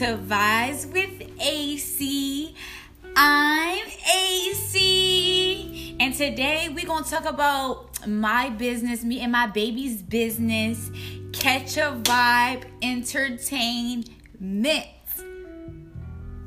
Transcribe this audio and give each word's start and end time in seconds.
to 0.00 0.16
Vibes 0.16 0.90
with 0.90 1.30
AC. 1.38 2.54
I'm 3.14 3.86
AC, 4.16 5.96
and 6.00 6.14
today 6.14 6.70
we're 6.74 6.86
gonna 6.86 7.04
talk 7.04 7.26
about 7.26 8.08
my 8.08 8.48
business, 8.48 9.04
me 9.04 9.20
and 9.20 9.30
my 9.30 9.46
baby's 9.48 10.00
business. 10.00 10.90
Catch 11.34 11.76
a 11.76 12.00
vibe, 12.02 12.64
entertainment. 12.80 14.86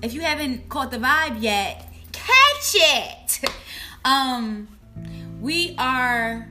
If 0.00 0.14
you 0.14 0.22
haven't 0.22 0.70
caught 0.70 0.90
the 0.90 0.96
vibe 0.96 1.42
yet, 1.42 1.92
catch 2.12 2.74
it. 2.74 3.40
Um, 4.06 4.68
we 5.40 5.74
are 5.78 6.46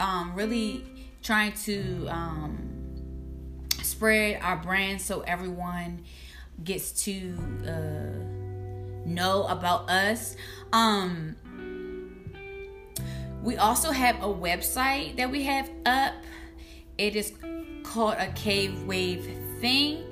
um 0.00 0.34
really 0.34 0.84
trying 1.22 1.52
to 1.64 2.08
um 2.08 2.69
spread 4.00 4.40
our 4.40 4.56
brand 4.56 4.98
so 4.98 5.20
everyone 5.26 6.02
gets 6.64 7.04
to 7.04 7.34
uh, 7.66 9.04
know 9.04 9.44
about 9.46 9.90
us. 9.90 10.36
Um, 10.72 11.36
we 13.42 13.58
also 13.58 13.90
have 13.90 14.16
a 14.22 14.26
website 14.26 15.18
that 15.18 15.30
we 15.30 15.42
have 15.42 15.70
up. 15.84 16.14
It 16.96 17.14
is 17.14 17.34
called 17.82 18.14
a 18.16 18.28
cave 18.28 18.84
wave 18.84 19.36
thing 19.60 20.02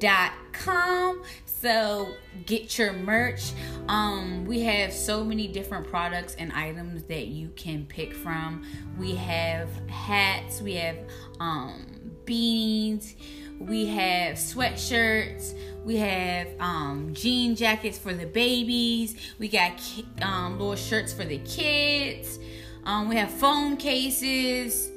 dot 0.00 0.32
com 0.50 1.22
so 1.60 2.14
get 2.46 2.78
your 2.78 2.92
merch. 2.92 3.52
Um 3.88 4.44
we 4.46 4.60
have 4.62 4.92
so 4.92 5.24
many 5.24 5.48
different 5.48 5.88
products 5.88 6.34
and 6.38 6.52
items 6.52 7.04
that 7.04 7.26
you 7.26 7.50
can 7.56 7.86
pick 7.86 8.14
from. 8.14 8.66
We 8.98 9.14
have 9.16 9.68
hats 9.88 10.60
we 10.60 10.74
have 10.74 10.96
um 11.38 12.12
beanies 12.24 13.14
we 13.58 13.84
have 13.86 14.36
sweatshirts 14.36 15.54
we 15.84 15.96
have 15.96 16.48
um, 16.60 17.12
jean 17.12 17.54
jackets 17.54 17.98
for 17.98 18.14
the 18.14 18.24
babies 18.24 19.16
we 19.38 19.48
got 19.48 19.72
um, 20.22 20.52
little 20.52 20.76
shirts 20.76 21.12
for 21.12 21.24
the 21.24 21.38
kids 21.38 22.38
um, 22.84 23.08
we 23.08 23.16
have 23.16 23.30
phone 23.30 23.76
cases. 23.76 24.90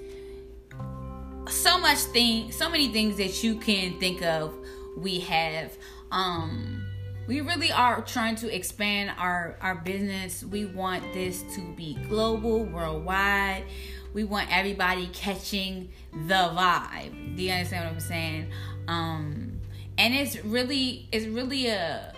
So 1.50 1.78
much 1.78 1.98
thing 1.98 2.52
so 2.52 2.70
many 2.70 2.92
things 2.92 3.18
that 3.18 3.44
you 3.44 3.56
can 3.56 4.00
think 4.00 4.22
of. 4.24 4.54
We 4.98 5.20
have 5.22 5.78
um 6.14 6.80
we 7.28 7.42
really 7.42 7.72
are 7.72 8.02
trying 8.02 8.36
to 8.36 8.54
expand 8.56 9.12
our 9.18 9.58
our 9.60 9.76
business 9.76 10.44
we 10.44 10.66
want 10.66 11.04
this 11.14 11.44
to 11.56 11.62
be 11.76 11.96
global 12.08 12.64
worldwide 12.64 13.66
we 14.14 14.24
want 14.24 14.56
everybody 14.56 15.08
catching 15.08 15.90
the 16.12 16.34
vibe. 16.34 17.36
Do 17.36 17.42
you 17.42 17.52
understand 17.52 17.86
what 17.86 17.94
I'm 17.94 18.00
saying? 18.00 18.52
Um, 18.88 19.60
and 19.98 20.14
it's 20.14 20.44
really 20.44 21.08
it's 21.12 21.26
really 21.26 21.68
a 21.68 22.14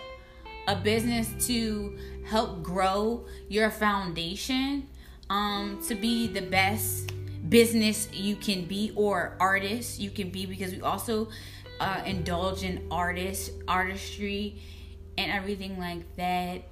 a 0.68 0.76
business 0.76 1.46
to 1.46 1.96
help 2.24 2.62
grow 2.62 3.24
your 3.48 3.70
foundation 3.70 4.88
um, 5.30 5.80
to 5.86 5.94
be 5.94 6.26
the 6.26 6.40
best 6.40 7.12
business 7.48 8.08
you 8.12 8.36
can 8.36 8.64
be 8.64 8.92
or 8.96 9.36
artist 9.40 10.00
you 10.00 10.10
can 10.10 10.30
be 10.30 10.46
because 10.46 10.72
we 10.72 10.80
also 10.80 11.28
uh, 11.80 12.02
indulge 12.06 12.62
in 12.62 12.86
artist 12.90 13.52
artistry 13.68 14.60
and 15.18 15.30
everything 15.30 15.78
like 15.78 16.16
that 16.16 16.62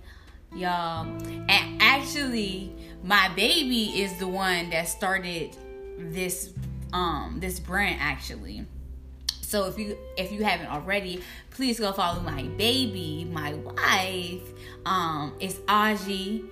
y'all. 0.55 1.06
And 1.28 1.83
actually, 1.83 2.72
my 3.02 3.28
baby 3.34 4.02
is 4.02 4.17
the 4.19 4.28
one 4.28 4.70
that 4.70 4.89
started 4.89 5.56
this 5.98 6.52
um 6.92 7.39
this 7.40 7.61
brand 7.61 7.98
actually. 8.01 8.67
So 9.40 9.67
if 9.67 9.79
you 9.79 9.96
if 10.17 10.33
you 10.33 10.45
haven't 10.45 10.68
already, 10.68 11.20
please 11.51 11.79
go 11.79 11.92
follow 11.92 12.20
my 12.20 12.42
baby, 12.42 13.29
my 13.30 13.55
wife. 13.55 14.48
Um, 14.86 15.34
it's 15.40 15.57
Aji 15.68 16.46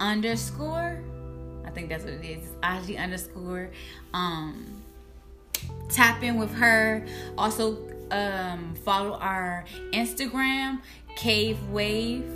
underscore. 0.00 1.02
I 1.66 1.70
think 1.70 1.88
that's 1.88 2.04
what 2.04 2.14
it 2.14 2.24
is. 2.24 2.46
It's 2.46 2.54
Aji 2.62 2.98
underscore. 2.98 3.70
Um, 4.12 4.82
tap 5.88 6.22
in 6.22 6.36
with 6.36 6.52
her. 6.54 7.06
Also, 7.36 7.78
um, 8.10 8.74
follow 8.84 9.14
our 9.14 9.64
Instagram, 9.92 10.80
Cave 11.16 11.58
Wave 11.68 12.30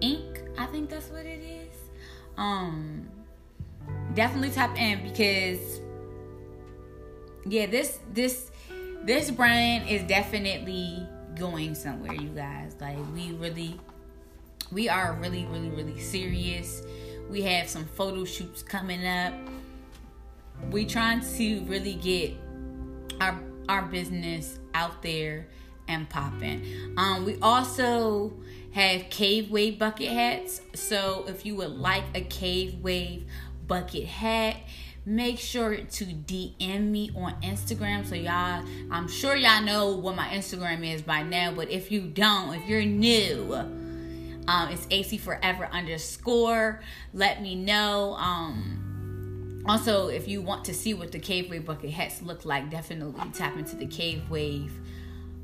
Ink. 0.00 0.42
I 0.58 0.66
think 0.66 0.90
that's 0.90 1.10
what 1.10 1.26
it 1.26 1.42
is. 1.42 1.74
Um, 2.36 3.08
definitely 4.14 4.50
tap 4.50 4.76
in 4.78 5.02
because 5.02 5.80
yeah, 7.48 7.66
this 7.66 7.98
this 8.12 8.50
this 9.04 9.30
brand 9.30 9.88
is 9.88 10.02
definitely 10.02 11.06
going 11.38 11.74
somewhere, 11.74 12.14
you 12.14 12.30
guys. 12.30 12.76
Like 12.80 12.98
we 13.14 13.32
really 13.32 13.78
we 14.72 14.88
are 14.88 15.16
really 15.20 15.46
really 15.46 15.70
really 15.70 16.00
serious. 16.00 16.82
We 17.30 17.42
have 17.42 17.68
some 17.68 17.84
photo 17.84 18.24
shoots 18.24 18.62
coming 18.62 19.06
up. 19.06 19.34
We 20.70 20.86
trying 20.86 21.20
to 21.20 21.60
really 21.64 21.94
get 21.94 22.34
our 23.20 23.38
our 23.68 23.82
business 23.82 24.58
out 24.74 25.02
there 25.02 25.48
and 25.88 26.08
popping. 26.08 26.94
Um, 26.96 27.24
we 27.24 27.38
also 27.40 28.32
have 28.72 29.08
cave 29.10 29.50
wave 29.50 29.78
bucket 29.78 30.08
hats. 30.08 30.60
So 30.74 31.24
if 31.28 31.46
you 31.46 31.56
would 31.56 31.72
like 31.72 32.04
a 32.14 32.20
cave 32.20 32.78
wave 32.82 33.24
bucket 33.66 34.04
hat, 34.04 34.56
make 35.04 35.38
sure 35.38 35.76
to 35.76 36.04
DM 36.04 36.90
me 36.90 37.10
on 37.16 37.40
Instagram. 37.42 38.06
So 38.06 38.14
y'all, 38.14 38.64
I'm 38.90 39.08
sure 39.08 39.36
y'all 39.36 39.62
know 39.62 39.94
what 39.94 40.16
my 40.16 40.28
Instagram 40.28 40.86
is 40.86 41.02
by 41.02 41.22
now, 41.22 41.52
but 41.52 41.70
if 41.70 41.90
you 41.90 42.02
don't, 42.02 42.54
if 42.54 42.68
you're 42.68 42.84
new, 42.84 43.54
um, 44.48 44.70
it's 44.70 44.86
AC 44.90 45.18
Forever 45.18 45.68
underscore. 45.72 46.80
Let 47.12 47.42
me 47.42 47.54
know. 47.54 48.14
Um, 48.14 49.64
also, 49.68 50.08
if 50.08 50.28
you 50.28 50.42
want 50.42 50.64
to 50.66 50.74
see 50.74 50.94
what 50.94 51.12
the 51.12 51.18
Cave 51.18 51.50
Wave 51.50 51.64
bucket 51.64 51.90
hats 51.90 52.22
look 52.22 52.44
like, 52.44 52.70
definitely 52.70 53.20
tap 53.32 53.56
into 53.56 53.76
the 53.76 53.86
Cave 53.86 54.30
Wave 54.30 54.72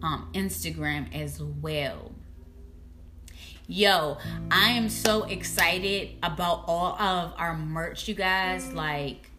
um, 0.02 0.28
Instagram 0.34 1.12
as 1.14 1.42
well. 1.42 2.12
Yo, 3.68 4.18
I 4.50 4.70
am 4.70 4.88
so 4.88 5.24
excited 5.24 6.10
about 6.22 6.64
all 6.66 6.94
of 7.00 7.32
our 7.36 7.56
merch, 7.56 8.06
you 8.06 8.14
guys. 8.14 8.72
Like, 8.72 9.30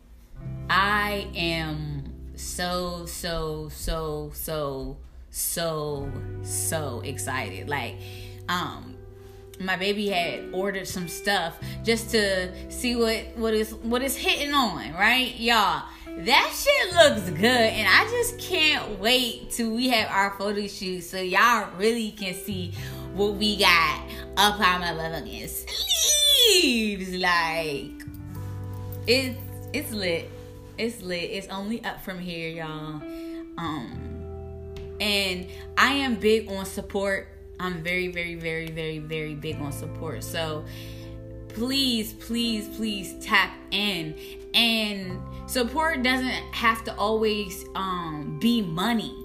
I 0.69 1.27
am 1.35 2.33
so, 2.35 3.05
so, 3.05 3.69
so, 3.69 4.31
so, 4.33 4.97
so, 5.29 6.11
so 6.41 7.01
excited. 7.05 7.69
Like, 7.69 7.95
um, 8.49 8.92
my 9.59 9.75
baby 9.75 10.09
had 10.09 10.49
ordered 10.51 10.87
some 10.87 11.07
stuff 11.07 11.57
just 11.83 12.09
to 12.11 12.71
see 12.71 12.95
what 12.95 13.25
what 13.35 13.53
is 13.53 13.73
what 13.75 14.01
is 14.01 14.15
hitting 14.15 14.53
on, 14.53 14.93
right, 14.93 15.33
y'all? 15.39 15.83
That 16.05 16.53
shit 16.53 16.93
looks 16.93 17.29
good, 17.29 17.45
and 17.45 17.87
I 17.87 18.09
just 18.11 18.39
can't 18.39 18.99
wait 18.99 19.51
till 19.51 19.71
we 19.71 19.89
have 19.89 20.09
our 20.09 20.37
photo 20.37 20.67
shoot 20.67 21.01
so 21.01 21.17
y'all 21.17 21.69
really 21.77 22.11
can 22.11 22.33
see 22.33 22.71
what 23.13 23.35
we 23.35 23.57
got 23.57 24.01
up 24.37 24.59
on 24.59 24.83
our 24.83 24.93
motherfucking 24.93 25.65
sleeves. 26.49 27.15
Like 27.15 28.03
it's 29.07 29.37
it's 29.73 29.91
lit. 29.91 30.29
It's 30.77 31.01
lit. 31.01 31.29
It's 31.31 31.47
only 31.47 31.83
up 31.83 32.01
from 32.01 32.19
here, 32.19 32.49
y'all. 32.49 33.01
Um 33.57 34.03
and 34.99 35.47
I 35.77 35.93
am 35.93 36.15
big 36.15 36.49
on 36.49 36.65
support. 36.65 37.27
I'm 37.59 37.83
very, 37.83 38.07
very, 38.09 38.35
very, 38.35 38.67
very, 38.67 38.99
very 38.99 39.35
big 39.35 39.59
on 39.61 39.71
support. 39.71 40.23
So 40.23 40.65
please, 41.49 42.13
please, 42.13 42.67
please 42.75 43.15
tap 43.23 43.55
in. 43.71 44.15
And 44.53 45.19
support 45.47 46.03
doesn't 46.03 46.53
have 46.53 46.83
to 46.85 46.95
always 46.95 47.65
um 47.75 48.37
be 48.39 48.61
money. 48.61 49.15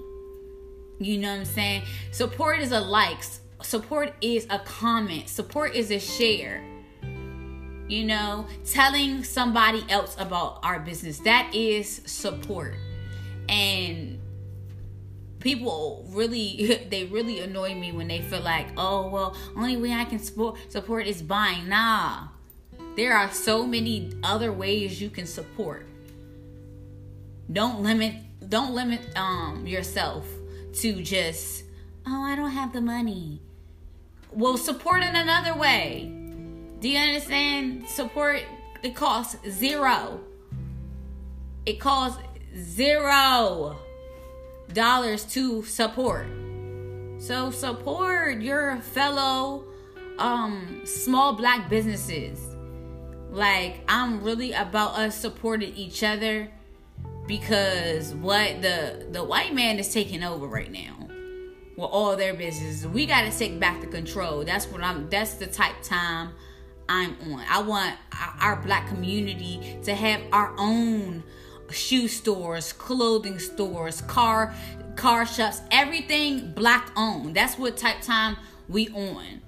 You 0.99 1.17
know 1.17 1.31
what 1.31 1.39
I'm 1.39 1.45
saying? 1.45 1.83
Support 2.11 2.59
is 2.59 2.71
a 2.71 2.79
likes 2.79 3.39
support 3.61 4.13
is 4.21 4.45
a 4.49 4.59
comment, 4.59 5.29
support 5.29 5.75
is 5.75 5.91
a 5.91 5.99
share. 5.99 6.63
You 7.87 8.05
know, 8.05 8.45
telling 8.65 9.23
somebody 9.23 9.83
else 9.89 10.15
about 10.19 10.59
our 10.63 10.79
business 10.79 11.19
that 11.19 11.51
is 11.55 12.01
support. 12.05 12.75
And 13.47 14.19
people 15.39 16.05
really 16.09 16.87
they 16.89 17.05
really 17.05 17.39
annoy 17.39 17.75
me 17.75 17.91
when 17.91 18.07
they 18.07 18.21
feel 18.21 18.41
like, 18.41 18.67
"Oh, 18.77 19.09
well, 19.09 19.35
only 19.55 19.77
way 19.77 19.93
I 19.93 20.05
can 20.05 20.19
support 20.19 20.57
support 20.69 21.07
is 21.07 21.21
buying." 21.21 21.69
Nah. 21.69 22.29
There 22.95 23.15
are 23.15 23.31
so 23.31 23.65
many 23.65 24.11
other 24.23 24.51
ways 24.51 25.01
you 25.01 25.09
can 25.09 25.25
support. 25.25 25.85
Don't 27.51 27.81
limit 27.81 28.15
don't 28.47 28.73
limit 28.73 29.01
um 29.15 29.65
yourself 29.65 30.25
to 30.81 31.01
just, 31.01 31.63
"Oh, 32.05 32.23
I 32.23 32.35
don't 32.35 32.51
have 32.51 32.73
the 32.73 32.81
money." 32.81 33.41
well 34.31 34.57
support 34.57 35.03
in 35.03 35.15
another 35.15 35.57
way. 35.57 36.11
Do 36.79 36.89
you 36.89 36.97
understand? 36.97 37.87
Support 37.87 38.41
it 38.83 38.95
costs 38.95 39.37
zero. 39.49 40.21
It 41.65 41.79
costs 41.79 42.21
zero. 42.57 43.77
Dollars 44.73 45.25
to 45.25 45.63
support. 45.63 46.27
So 47.17 47.51
support 47.51 48.41
your 48.41 48.77
fellow 48.77 49.65
um 50.17 50.81
small 50.85 51.33
black 51.33 51.69
businesses. 51.69 52.39
Like 53.31 53.81
I'm 53.87 54.23
really 54.23 54.53
about 54.53 54.95
us 54.95 55.15
supporting 55.15 55.75
each 55.75 56.03
other 56.03 56.49
because 57.27 58.13
what 58.15 58.61
the 58.61 59.07
the 59.11 59.23
white 59.23 59.53
man 59.53 59.77
is 59.79 59.93
taking 59.93 60.23
over 60.23 60.47
right 60.47 60.71
now 60.71 61.07
with 61.79 61.89
all 61.91 62.15
their 62.17 62.33
business. 62.33 62.85
We 62.85 63.05
got 63.05 63.31
to 63.31 63.37
take 63.37 63.59
back 63.59 63.81
the 63.81 63.87
control. 63.87 64.43
That's 64.43 64.65
what 64.67 64.83
I'm 64.83 65.09
that's 65.09 65.35
the 65.35 65.47
type 65.47 65.75
time 65.81 66.31
I'm 66.89 67.15
on. 67.31 67.45
I 67.47 67.61
want 67.61 67.95
our 68.41 68.57
black 68.57 68.87
community 68.87 69.77
to 69.83 69.93
have 69.93 70.21
our 70.31 70.53
own 70.57 71.23
shoe 71.71 72.07
stores, 72.07 72.73
clothing 72.73 73.39
stores, 73.39 74.01
car 74.01 74.53
car 74.95 75.25
shops, 75.25 75.61
everything 75.71 76.51
black 76.51 76.91
owned. 76.97 77.35
That's 77.35 77.57
what 77.57 77.77
type 77.77 78.01
time 78.01 78.35
we 78.67 78.89
on. 78.89 79.41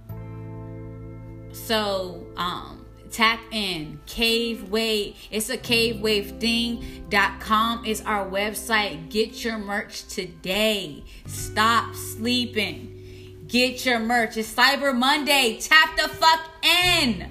So, 1.52 2.26
um 2.38 2.82
tap 3.12 3.42
in. 3.52 4.00
Cave 4.06 4.70
wave. 4.70 5.18
It's 5.30 5.50
a 5.50 5.58
caveWaveThing.com 5.58 7.86
is 7.86 8.00
our 8.02 8.30
website. 8.30 9.10
Get 9.10 9.44
your 9.44 9.58
merch 9.58 10.08
today. 10.08 11.04
Stop 11.26 11.94
sleeping. 11.96 13.44
Get 13.48 13.86
your 13.86 14.00
merch. 14.00 14.38
It's 14.38 14.54
cyber 14.54 14.96
monday. 14.98 15.60
Tap 15.60 15.98
the 15.98 16.08
fuck 16.08 16.40
in. 16.64 17.30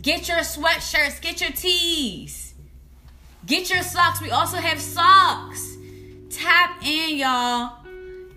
Get 0.00 0.28
your 0.28 0.38
sweatshirts. 0.38 1.20
Get 1.20 1.40
your 1.40 1.50
tees 1.50 2.49
get 3.46 3.70
your 3.70 3.82
socks 3.82 4.20
we 4.20 4.30
also 4.30 4.56
have 4.56 4.80
socks 4.80 5.76
tap 6.30 6.82
in 6.84 7.16
y'all 7.16 7.76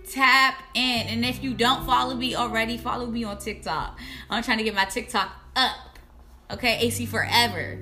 tap 0.10 0.62
in 0.74 1.08
and 1.08 1.26
if 1.26 1.44
you 1.44 1.54
don't 1.54 1.86
follow 1.86 2.14
me 2.14 2.36
already 2.36 2.78
follow 2.78 3.06
me 3.06 3.24
on 3.24 3.38
tiktok 3.38 4.00
i'm 4.30 4.44
trying 4.44 4.58
to 4.58 4.64
get 4.64 4.76
my 4.76 4.86
tiktok 4.86 5.32
up 5.56 5.94
Okay, 6.54 6.78
AC 6.82 7.08
forever. 7.08 7.80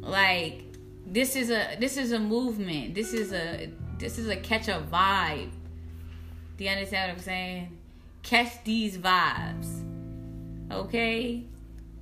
Like 0.00 0.64
this 1.06 1.36
is 1.36 1.50
a 1.50 1.76
this 1.78 1.96
is 1.96 2.12
a 2.12 2.18
movement. 2.18 2.94
This 2.94 3.12
is 3.12 3.32
a 3.32 3.70
this 3.98 4.18
is 4.18 4.28
a 4.28 4.36
catch 4.36 4.68
a 4.68 4.84
vibe. 4.90 5.50
Do 6.56 6.64
you 6.64 6.70
understand 6.70 7.10
what 7.10 7.18
I'm 7.18 7.22
saying? 7.22 7.78
Catch 8.22 8.64
these 8.64 8.98
vibes. 8.98 9.82
Okay? 10.72 11.44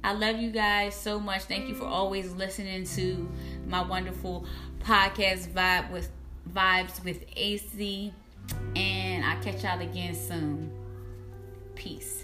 I 0.05 0.15
love 0.15 0.39
you 0.39 0.51
guys 0.51 0.95
so 0.95 1.21
much. 1.21 1.43
Thank 1.43 1.69
you 1.69 1.75
for 1.75 1.85
always 1.85 2.33
listening 2.33 2.85
to 2.85 3.31
my 3.67 3.83
wonderful 3.83 4.47
podcast 4.81 5.49
vibe 5.49 5.91
with 5.91 6.11
vibes 6.53 7.03
with 7.05 7.25
AC. 7.37 8.13
And 8.77 9.25
I'll 9.25 9.43
catch 9.43 9.63
y'all 9.63 9.81
again 9.81 10.15
soon. 10.15 10.71
Peace. 11.75 12.22